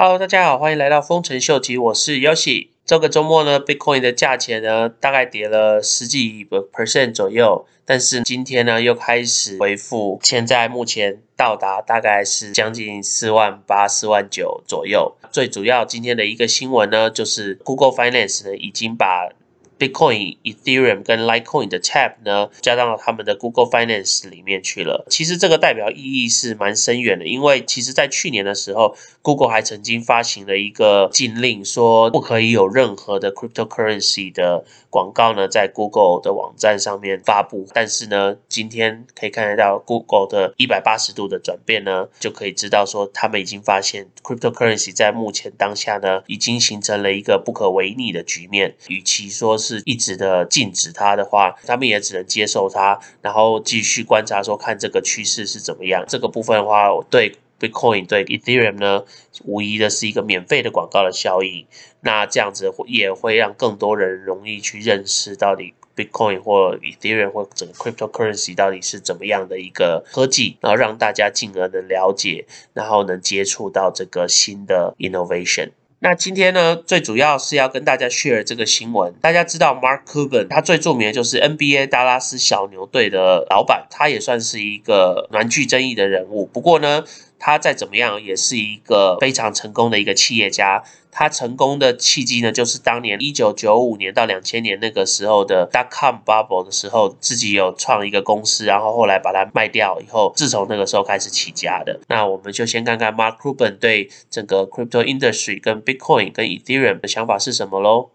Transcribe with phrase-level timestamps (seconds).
[0.00, 2.68] Hello，大家好，欢迎来到丰臣秀吉，我是 Yoshi。
[2.84, 15.16] 这个周末呢，Bitcoin 的价钱呢大概跌了十几个 percent 左右，但是今天呢又开始回复，现在目前到达大概是将近四万八、四万九左右。
[15.32, 19.28] 最主要今天的一个新闻呢，就是 Google Finance 呢已经把
[19.78, 25.06] Bitcoin、Ethereum 跟 Litecoin 的 Tap 呢，加到他们的 Google Finance 里面去了。
[25.08, 37.66] 其实这个代表意义是蛮深远的，因为其实在去年的时候，Google 还曾经发行了一个禁令，说不可以有任何的 cryptocurrency 的广告呢在 Google 的网站上面发布。
[37.72, 48.74] 但是呢，今天可以看得到 Google 的一百八十度的转变呢，就可以知道说他们已经发现 cryptocurrency 在目前当下呢，已经形成了一个不可违逆的局面。
[48.88, 56.04] 与其说是是一直的禁止它的话，他们也只能接受它，然后继续观察说看这个趋势是怎么样。
[56.08, 59.04] 这个部分的话，对 Bitcoin 对 Ethereum 呢，
[59.44, 61.66] 无疑的是一个免费的广告的效应。
[62.00, 75.70] 那这样子也会让更多人容易去认识到底 Bitcoin 或 Ethereum 或整个 cryptocurrency 到底是怎么样的一个科技，然后让大家进而能了解，然后能接触到这个新的 innovation。
[76.00, 79.12] 那今天呢，最主要是要跟大家 share 这个新闻。
[79.20, 86.46] 大家知道 Mark Cuban，他最著名的就是 NBA 达拉斯小牛队的老板，他也算是一个蛮具争议的人物。
[86.46, 87.02] 不过呢，
[87.38, 90.82] 他再怎么样也是一个非常成功的一个企业家。
[91.10, 101.98] 他成功的契机呢，就是当年一九九五年到两千年那个时候的 dot com bubble 的时候，自己有创一个公司，然后后来把它卖掉以后，自从那个时候开始起家的。
[102.08, 108.10] 那我们就先看看 Mark Cuban 对整个 crypto industry 跟 Bitcoin 跟 Ethereum 的想法是什么喽。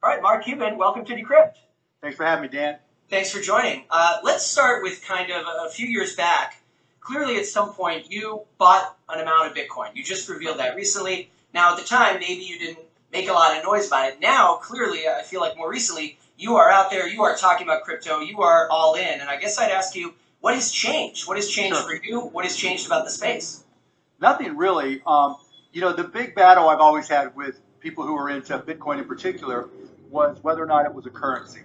[0.00, 1.54] All right, Mark Cuban, welcome to Decrypt.
[2.02, 2.78] Thanks for having me, Dan.
[3.10, 3.84] Thanks for joining.
[3.90, 6.63] Uh, let's start with kind of a few years back.
[7.04, 9.94] Clearly, at some point, you bought an amount of Bitcoin.
[9.94, 11.30] You just revealed that recently.
[11.52, 12.78] Now, at the time, maybe you didn't
[13.12, 14.20] make a lot of noise about it.
[14.20, 17.84] Now, clearly, I feel like more recently, you are out there, you are talking about
[17.84, 19.20] crypto, you are all in.
[19.20, 21.28] And I guess I'd ask you, what has changed?
[21.28, 21.98] What has changed sure.
[21.98, 22.20] for you?
[22.20, 23.64] What has changed about the space?
[24.20, 25.02] Nothing really.
[25.06, 25.36] Um,
[25.72, 29.04] you know, the big battle I've always had with people who are into Bitcoin in
[29.04, 29.68] particular
[30.10, 31.60] was whether or not it was a currency.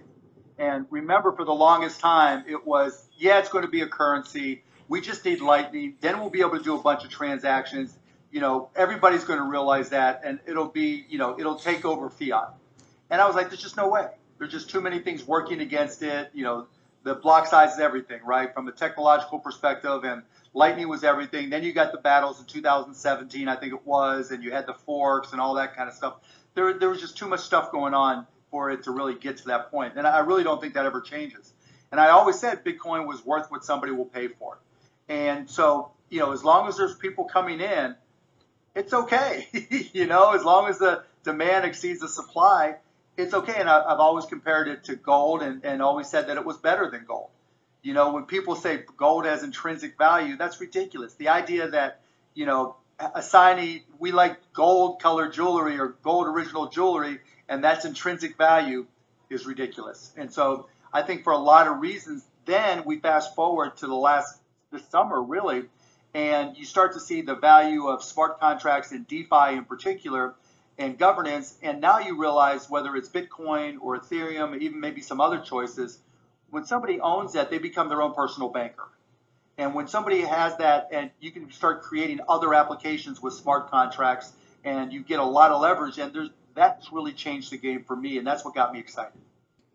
[0.58, 4.62] And remember, for the longest time, it was, yeah, it's going to be a currency.
[4.90, 5.96] We just need Lightning.
[6.02, 7.96] Then we'll be able to do a bunch of transactions
[8.30, 12.08] you know, everybody's going to realize that, and it'll be, you know, it'll take over
[12.08, 12.54] fiat.
[13.10, 14.06] And I was like, there's just no way.
[14.38, 16.30] There's just too many things working against it.
[16.32, 16.66] You know,
[17.02, 18.52] the block size is everything, right?
[18.54, 20.22] From a technological perspective, and
[20.54, 21.50] Lightning was everything.
[21.50, 24.74] Then you got the battles in 2017, I think it was, and you had the
[24.74, 26.20] forks and all that kind of stuff.
[26.54, 29.44] There, there was just too much stuff going on for it to really get to
[29.46, 29.94] that point.
[29.96, 31.52] And I really don't think that ever changes.
[31.92, 34.60] And I always said Bitcoin was worth what somebody will pay for it.
[35.10, 37.94] And so, you know, as long as there's people coming in
[38.74, 39.48] it's okay.
[39.92, 42.76] you know, as long as the demand exceeds the supply,
[43.16, 43.54] it's okay.
[43.56, 46.58] And I, have always compared it to gold and, and always said that it was
[46.58, 47.30] better than gold.
[47.82, 51.14] You know, when people say gold has intrinsic value, that's ridiculous.
[51.14, 52.00] The idea that,
[52.34, 52.76] you know,
[53.14, 58.86] assigning, we like gold colored jewelry or gold original jewelry, and that's intrinsic value
[59.30, 60.12] is ridiculous.
[60.16, 63.94] And so I think for a lot of reasons, then we fast forward to the
[63.94, 64.38] last,
[64.70, 65.64] this summer really,
[66.14, 70.34] and you start to see the value of smart contracts in DeFi in particular
[70.78, 71.56] and governance.
[71.62, 75.98] And now you realize whether it's Bitcoin or Ethereum, even maybe some other choices,
[76.50, 78.88] when somebody owns that, they become their own personal banker.
[79.58, 84.32] And when somebody has that, and you can start creating other applications with smart contracts,
[84.64, 87.94] and you get a lot of leverage, and there's that's really changed the game for
[87.94, 89.12] me, and that's what got me excited.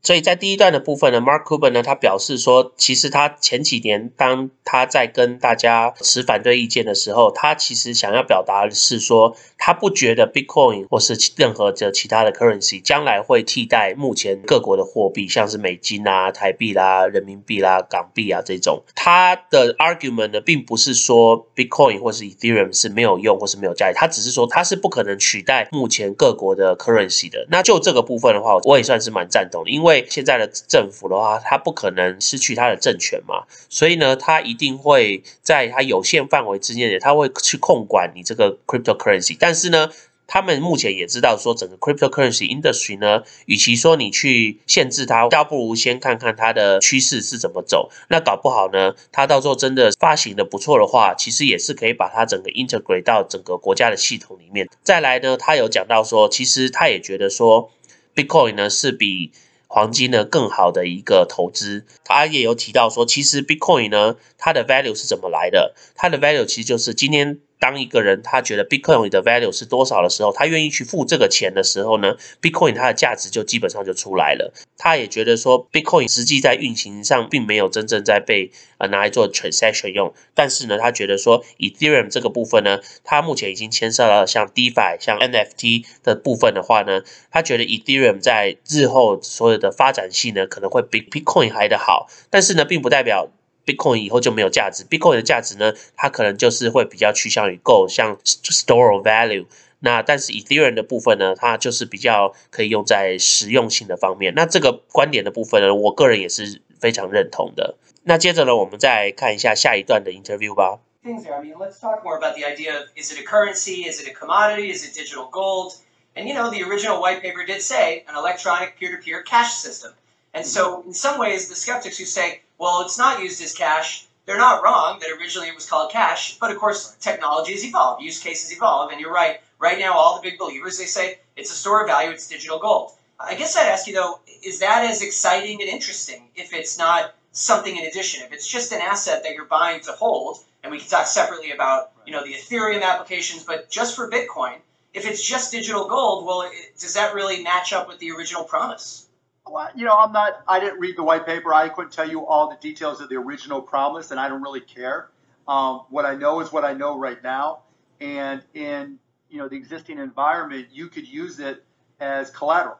[0.06, 18.84] 所以在第一段的部分呢，Mark Cuban 呢，他表示说，其实他前几年当他在跟大家持反对意见的时候，他其实想要表达的是说，他不觉得 Bitcoin 或是任何的其他的 currency 将来会替代目前各国的货币，像是美金啊、台币啦、人民币啦、港币啊这种。
[18.94, 27.48] 他的 argument 呢，并不是说 Bitcoin 或是 Ethereum 是没有用或是没有价值，他只是说它是不可能取代目前各国的 currency 的。
[27.50, 39.38] 那就这个部分的话，我也算是蛮赞同的，因为现在的政府的话，他不可能失去他的政权嘛，所以呢，他一定会在他有限范围之内，他会去控管你这个 cryptocurrency。
[39.40, 39.92] 但是呢，
[40.28, 47.92] 他们目前也知道说，整个 cryptocurrency industry 呢，与其说你去限制它，倒不如先看看它的趋势是怎么走。
[48.10, 54.68] 那搞不好呢，它到时候真的发行的不错的话，其实也是可以把它整个 integrate 到整个国家的系统里面。
[54.82, 57.70] 再来呢，他有讲到说，其实他也觉得说
[58.16, 59.32] ，Bitcoin 呢是比
[59.76, 65.76] 黄金呢更好的一个投资，他也有提到说，其实 Bitcoin 呢，它的 value 是怎么来的？
[65.96, 74.54] 它的 value 其实就是今天当一个人他觉得 Bitcoin 的 value 是多少的时候，他愿意去付这个钱的时候呢，Bitcoin 它的价值就基本上就出来了。
[74.78, 93.30] 他也觉得说，Bitcoin 实际在运行上并没有真正在被呃拿来做 transaction 用，但是呢，他觉得说 Ethereum 这个部分呢，它目前已经牵涉到像 DeFi、像 NFT 的部分的话呢，他觉得 Ethereum 在日后所有的发展性呢，可能会比 Bitcoin 还的好，但是呢，并不代表。
[93.66, 99.46] Bitcoin 以后就没有价值，Bitcoin 的价值呢，它可能就是会比较趋向于 Go，像 Store of Value。
[99.80, 104.34] 那但是 Ethereum 的部分呢，它就是比较可以用在实用性的方面。
[104.36, 107.76] 那这个观点的部分呢，我个人也是非常认同的。
[108.04, 110.80] 那接着呢，我们再看一下下一段的 interview 吧。
[111.04, 111.36] Things there.
[111.36, 113.88] I mean, let's talk more about the idea of is it a currency?
[113.88, 114.72] Is it a commodity?
[114.74, 115.74] Is it digital gold?
[116.16, 119.94] And you know, the original white paper did say an electronic peer-to-peer cash system.
[120.36, 124.06] And so, in some ways, the skeptics who say, well, it's not used as cash,
[124.26, 126.38] they're not wrong that originally it was called cash.
[126.38, 129.40] But of course, technology has evolved, use cases evolve, and you're right.
[129.60, 132.60] Right now, all the big believers they say it's a store of value, it's digital
[132.60, 132.92] gold.
[133.18, 137.16] I guess I'd ask you though, is that as exciting and interesting if it's not
[137.32, 138.26] something in addition?
[138.26, 141.52] If it's just an asset that you're buying to hold, and we can talk separately
[141.52, 144.58] about you know the Ethereum applications, but just for Bitcoin,
[144.94, 148.44] if it's just digital gold, well, it, does that really match up with the original
[148.44, 149.05] promise?
[149.48, 150.44] Well, you know, I'm not.
[150.48, 151.54] I didn't read the white paper.
[151.54, 154.62] I couldn't tell you all the details of the original promise, and I don't really
[154.62, 155.10] care.
[155.48, 157.62] Um, what I know is what I know right now,
[158.02, 158.98] and in
[159.30, 161.64] you know the existing environment, you could use it
[162.00, 162.78] as collateral.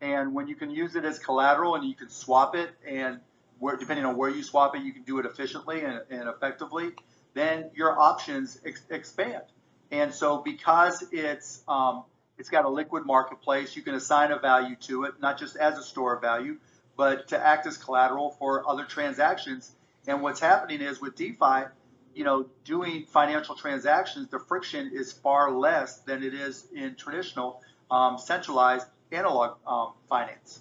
[0.00, 3.20] And when you can use it as collateral, and you can swap it, and
[3.58, 6.90] where, depending on where you swap it, you can do it efficiently and, and effectively.
[7.34, 9.42] Then your options ex- expand.
[9.90, 12.04] And so, because it's um,
[12.40, 13.76] it's got a liquid marketplace.
[13.76, 16.56] You can assign a value to it, not just as a store of value,
[16.96, 19.72] but to act as collateral for other transactions.
[20.08, 21.66] And what's happening is with DeFi,
[22.14, 27.60] you know, doing financial transactions, the friction is far less than it is in traditional
[27.90, 30.60] um, centralized analog um, finance.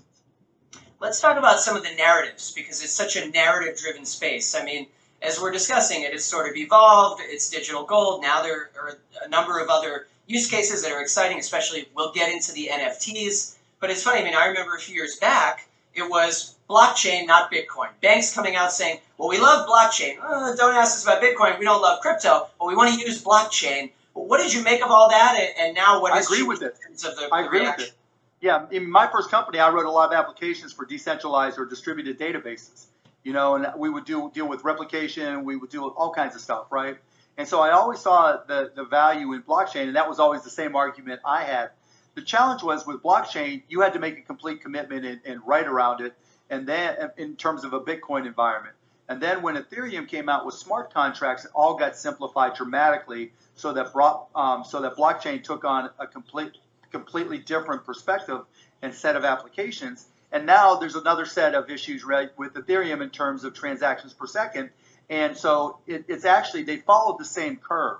[1.00, 4.54] Let's talk about some of the narratives because it's such a narrative driven space.
[4.54, 4.88] I mean,
[5.22, 8.22] as we're discussing it, it's sort of evolved, it's digital gold.
[8.22, 12.32] Now there are a number of other use cases that are exciting, especially we'll get
[12.32, 13.58] into the NFTs.
[13.82, 17.52] But it's funny, I mean, I remember a few years back, it was blockchain, not
[17.52, 17.90] Bitcoin.
[18.02, 20.18] Banks coming out saying, well, we love blockchain.
[20.22, 21.58] Uh, don't ask us about Bitcoin.
[21.58, 23.92] We don't love crypto, but we want to use blockchain.
[24.14, 25.38] what did you make of all that?
[25.60, 26.76] And now what I agree with it.
[26.96, 27.94] The, I agree with it.
[28.42, 32.18] Yeah, in my first company, I wrote a lot of applications for decentralized or distributed
[32.18, 32.86] databases.
[33.24, 35.44] You know, and we would do deal with replication.
[35.44, 36.98] We would do all kinds of stuff, right?
[37.40, 40.50] And so I always saw the, the value in blockchain, and that was always the
[40.50, 41.70] same argument I had.
[42.16, 45.66] The challenge was with blockchain, you had to make a complete commitment and, and write
[45.66, 46.14] around it,
[46.50, 48.76] and then in terms of a Bitcoin environment.
[49.08, 53.72] And then when Ethereum came out with smart contracts, it all got simplified dramatically, so
[53.72, 56.58] that brought, um, so that blockchain took on a complete,
[56.92, 58.42] completely different perspective
[58.82, 60.08] and set of applications.
[60.34, 64.28] And now there's another set of issues right, with Ethereum in terms of transactions per
[64.28, 64.72] second.
[65.10, 67.98] And so it, it's actually, they followed the same curve.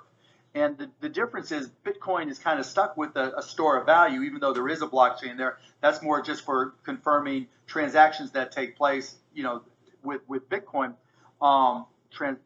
[0.54, 3.86] And the, the difference is Bitcoin is kind of stuck with a, a, store of
[3.86, 5.58] value, even though there is a blockchain there.
[5.80, 9.62] That's more just for confirming transactions that take place, you know,
[10.02, 10.94] with, with Bitcoin,
[11.40, 12.38] um, trans,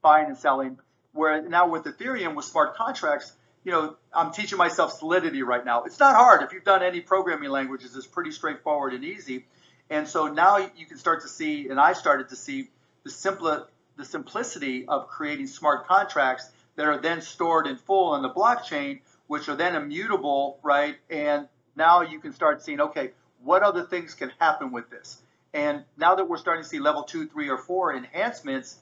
[0.00, 0.78] buying and selling.
[1.12, 5.84] Where now with Ethereum, with smart contracts, you know, I'm teaching myself Solidity right now.
[5.84, 6.42] It's not hard.
[6.42, 9.44] If you've done any programming languages, it's pretty straightforward and easy.
[9.90, 12.70] And so now you can start to see, and I started to see
[13.04, 13.66] the simpler
[13.97, 19.01] the simplicity of creating smart contracts that are then stored in full on the blockchain,
[19.27, 20.95] which are then immutable, right?
[21.09, 23.11] And now you can start seeing, okay,
[23.43, 25.21] what other things can happen with this?
[25.53, 28.77] And now that we're starting to see level two, three, or four enhancements,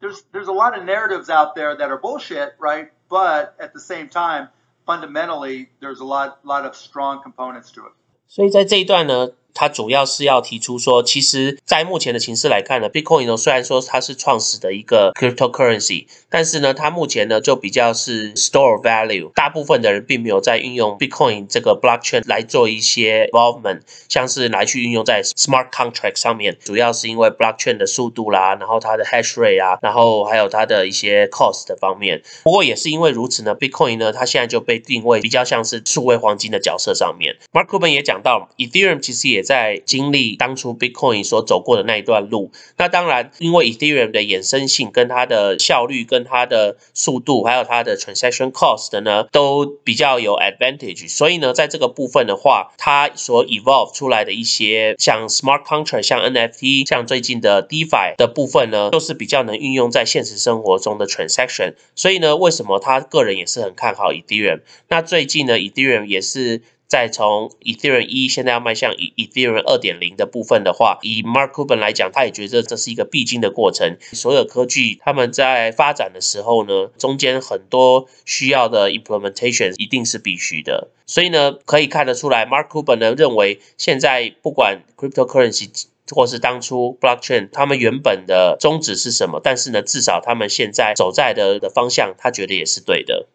[0.00, 2.90] there's there's a lot of narratives out there that are bullshit, right?
[3.08, 4.48] But at the same time,
[4.86, 7.92] fundamentally, there's a lot lot of strong components to it.
[8.28, 27.77] 所以在这一段呢， 它主要是要提出说，其实，在目前的形势来看呢，Bitcoin 呢虽然说它是创始的一个 cryptocurrency，但是呢，它目前呢就比较是 store value，大部分的人并没有在运用 Bitcoin 这个 blockchain 来做一些 involvement，像是来去运用在 smart contract 上面，主要是因为 blockchain
[27.77, 32.21] 的速度啦，然后它的 hash rate 啊，然后还有它的一些 cost 方面。
[32.43, 37.35] 不过也是因为如此呢，Bitcoin 呢它现在就被定位比较像是数位黄金的角色上面。
[37.51, 42.51] Mark Cuban 也讲到，Ethereum 其实也在经历当初 Bitcoin 所走过的那一段路。
[42.75, 51.09] 那当然，因为 Ethereum 的衍生性、跟它的效率、跟它的速度，还有它的 transaction cost 呢，都比较有 advantage。
[51.09, 61.75] 所以呢，在这个部分的话，它所 evolve 出来的一些像 smart contract、像 NFT、像最近的 DeFi 的部分呢，都是比较能运用在现实生活中的 transaction。
[61.95, 64.59] 所以呢，为什么他个人也是很看好 Ethereum？
[64.89, 66.61] 那最近呢，Ethereum 也是。
[66.87, 73.97] 再从 Ethereum 一现在要迈向 Ethereum 二点零的部分的话，以 Mark Cuban 来讲，他也觉得这是一个必经的过程。
[73.99, 80.89] 所有科技他们在发展的时候呢，中间很多需要的 implementation 一定是必须的。
[81.05, 93.27] 所以呢，可以看得出来，Mark Cuban 呢认为，现在不管 cryptocurrency 或是当初 blockchain，他们原本的宗旨是什么，但是呢，至少他们现在走在的的方向，他觉得也是对的。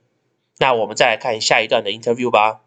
[0.58, 2.60] 那我们再来看下一段的 interview 吧。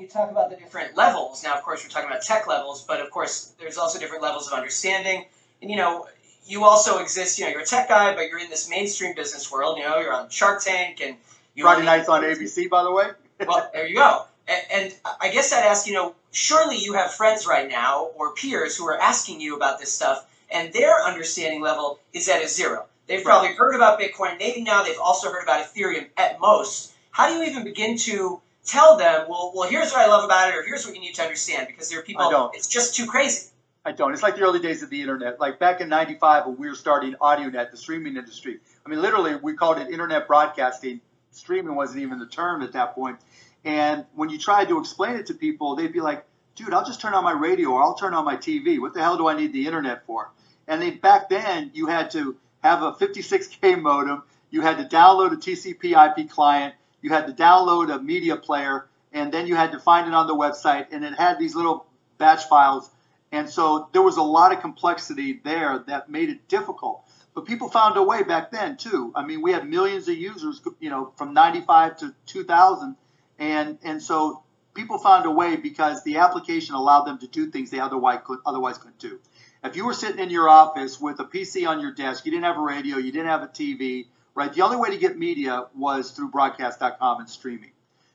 [0.00, 1.44] You talk about the different levels.
[1.44, 4.46] Now, of course, we're talking about tech levels, but of course, there's also different levels
[4.46, 5.26] of understanding.
[5.60, 6.06] And you know,
[6.46, 7.38] you also exist.
[7.38, 9.78] You know, you're a tech guy, but you're in this mainstream business world.
[9.78, 11.16] You know, you're on Shark Tank, and
[11.54, 13.10] you Friday nights on ABC, by the way.
[13.46, 14.24] well, there you go.
[14.48, 18.34] And, and I guess I'd ask, you know, surely you have friends right now or
[18.34, 22.48] peers who are asking you about this stuff, and their understanding level is at a
[22.48, 22.86] zero.
[23.06, 24.38] They've probably heard about Bitcoin.
[24.38, 26.92] Maybe now they've also heard about Ethereum at most.
[27.10, 30.48] How do you even begin to tell them, well, well, here's what I love about
[30.48, 32.24] it, or here's what you need to understand, because there are people.
[32.24, 32.54] I don't.
[32.54, 33.48] It's just too crazy.
[33.84, 34.12] I don't.
[34.12, 35.40] It's like the early days of the internet.
[35.40, 38.60] Like back in '95, when we were starting AudioNet, the streaming industry.
[38.84, 41.00] I mean, literally, we called it internet broadcasting.
[41.32, 43.18] Streaming wasn't even the term at that point.
[43.64, 46.24] And when you tried to explain it to people, they'd be like,
[46.54, 48.78] "Dude, I'll just turn on my radio or I'll turn on my TV.
[48.78, 50.30] What the hell do I need the internet for?"
[50.68, 54.22] And they, back then, you had to have a 56k modem.
[54.50, 59.32] You had to download a TCP/IP client you had to download a media player, and
[59.32, 61.86] then you had to find it on the website, and it had these little
[62.18, 62.90] batch files.
[63.32, 67.04] And so there was a lot of complexity there that made it difficult.
[67.34, 69.12] But people found a way back then too.
[69.14, 72.96] I mean, we had millions of users, you know, from 95 to 2000,
[73.38, 74.42] and and so
[74.74, 78.40] people found a way because the application allowed them to do things they otherwise could
[78.44, 79.20] otherwise couldn't do.
[79.62, 82.44] If you were sitting in your office with a PC on your desk, you didn't
[82.44, 84.52] have a radio, you didn't have a TV, right?
[84.52, 87.72] The only way to get media was through broadcast.com and streaming.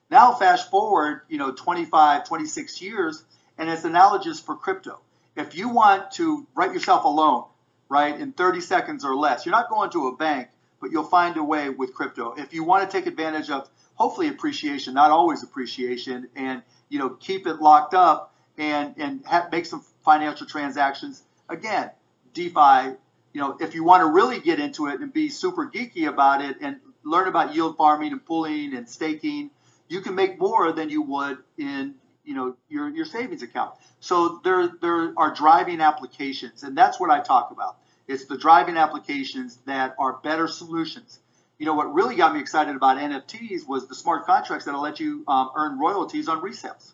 [0.10, 3.24] Now, fast forward, you know, 25, 26 years,
[3.58, 5.00] and it's analogous for crypto.
[5.36, 7.46] If you want to write yourself a loan,
[7.90, 11.38] right, in 30 seconds or less, you're not going to a bank, but you'll find
[11.38, 12.34] a way with crypto.
[12.38, 17.10] If you want to take advantage of hopefully appreciation, not always appreciation, and you know,
[17.10, 21.24] keep it locked up and and ha- make some financial transactions.
[21.50, 21.92] Again,
[22.34, 22.96] DeFi,
[23.36, 26.42] you know, if you want to really get into it and be super geeky about
[26.42, 29.52] it and learn about yield farming and pooling and staking,
[29.90, 33.76] you can make more than you would in you know your your savings account.
[34.00, 37.76] So there there are driving applications, and that's what I talk about.
[38.08, 41.20] It's the driving applications that are better solutions.
[41.58, 45.02] You know what really got me excited about NFTs was the smart contracts that'll let
[45.02, 46.94] you um, earn royalties on resales.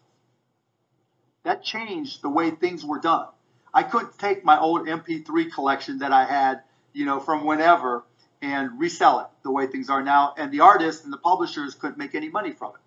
[1.43, 3.27] That changed the way things were done.
[3.73, 6.61] I couldn't take my old MP3 collection that I had,
[6.93, 8.03] you know, from whenever
[8.41, 10.33] and resell it the way things are now.
[10.37, 12.81] And the artists and the publishers couldn't make any money from it.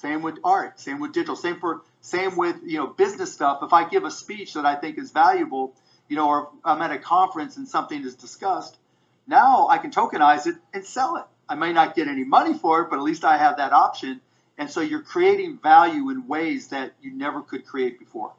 [0.00, 3.62] Same with art, same with digital, same for same with you know business stuff.
[3.62, 5.74] If I give a speech that I think is valuable,
[6.08, 8.76] you know, or I'm at a conference and something is discussed,
[9.26, 11.24] now I can tokenize it and sell it.
[11.48, 14.20] I may not get any money for it, but at least I have that option.
[14.56, 18.32] And so you're creating value in ways that you never could create before.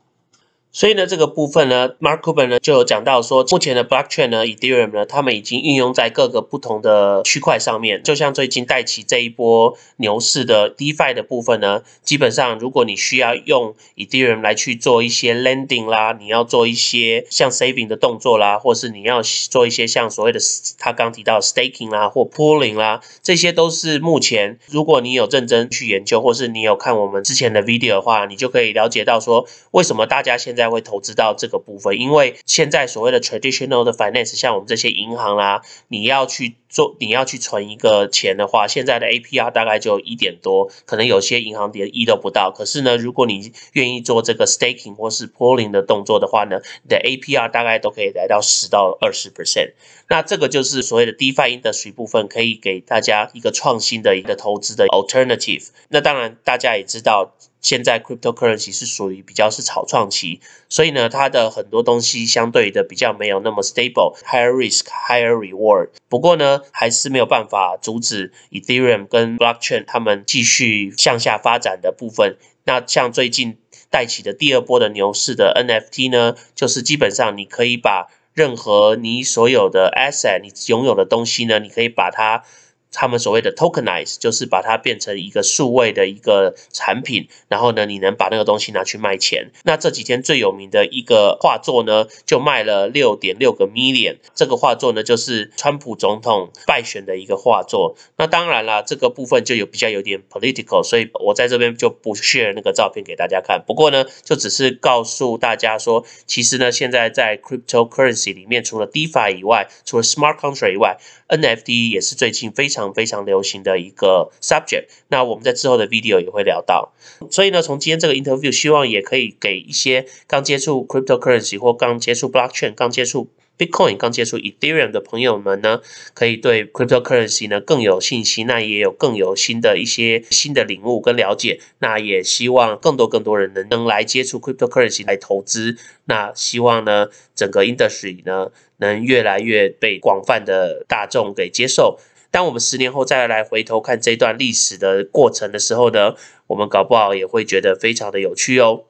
[0.71, 8.03] 所以呢，这个部分呢，Mark Cuban 呢就有讲到说，目前的 Blockchain 呢，Ethereum 呢，他们已经运用在各个不同的区块上面。
[8.03, 20.39] 就像最近带起这一波牛市的 DeFi 的部分呢，基本上如果你需要用 Ethereum 来去做一些 Lending 啦，你要做一些像 Saving 的动作啦，或是你要做一些像所谓的
[20.77, 42.51] 他刚提到 Staking 啦或 Pooling 啦，这些都是目前如果你有认真去研究，或是你有看我们之前的 video 的话，你就可以了解到说，为什么大家现在在会投资到这个部分，因为现在所谓的 traditional 的 finance，像我们这些银行啦，你要去做，你要去存一个钱的话，现在的 APR 大概就一点多，可能有些银行连一都不到。
[42.51, 49.71] 可是呢，如果你愿意做这个 staking 或是 pooling 的动作的话呢，你的 APR 大概都可以来到十到二十 percent。
[50.09, 55.69] 那这个就是所谓的 DeFi industry 部分，可以给大家一个创新的一个投资的 alternative。
[55.87, 57.35] 那当然，大家也知道。
[57.61, 60.39] 现在 cryptocurrency 是属于比较是草创期，
[60.69, 65.89] 所以呢，它的很多东西相对的比较没有那么 stable，higher risk，higher reward。
[66.07, 72.37] 不过呢，还是没有办法阻止 Ethereum 跟 Blockchain 他们继续向下发展的部分。
[72.63, 73.57] 那像最近
[73.89, 82.43] 带起的第二波的牛市的 NFT 呢，就是基本上你可以把任何你所有的 asset，你拥有的东西呢，你可以把它。
[82.91, 89.51] 他们所谓的 tokenize 就是把它变成一个数位的一个产品，然后呢，你能把那个东西拿去卖钱。
[89.63, 94.17] 那这几天最有名的一个画作呢，就卖了六点六个 million。
[94.33, 97.95] 这个画作呢，就是川普总统败选的一个画作。
[98.17, 103.63] 那当然啦，这个部分就有比较有点 political，所以我在这边就不 share 那个照片给大家看。
[103.67, 112.78] 不过呢，就只是告诉大家说，其实呢，现在在 cryptocurrency 里面，除了 DeFi 以外，除了 smart contract 以外，NFT 也是最近非常。
[112.93, 116.93] 非常流行的一个 subject，那我们在之后的 video 也会聊到。
[117.29, 125.81] 所以呢，从今天这个 interview，希望也可以给一些刚接触 cryptocurrency 或刚接触 blockchain、刚接触 Bitcoin、刚接触 Ethereum 的朋友们呢，
[126.13, 131.59] 可以对 cryptocurrency 呢更有信心，那也有更有新的一些新的领悟跟了解。
[131.79, 135.75] 那也希望更多更多人能能来接触 cryptocurrency 来投资。
[136.05, 141.99] 那希望呢，整个 industry 呢能越来越被广泛的大众给接受。
[142.31, 146.15] 当我们十年后再来回头看这段历史的过程的时候呢，
[146.47, 148.83] 我们搞不好也会觉得非常的有趣哦。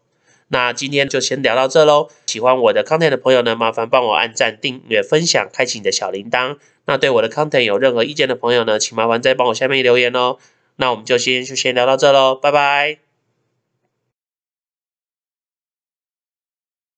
[0.50, 2.10] 那今天就先聊到这喽。
[2.26, 6.58] 喜欢我的 content 的朋友呢，麻烦帮我按赞、订阅、分享、开启你的小铃铛。
[6.86, 10.38] 那对我的 content 有任何意见的朋友呢，请麻烦再帮我下面留言哦。
[10.78, 13.09] 那我们就先就先聊到这喽，拜拜。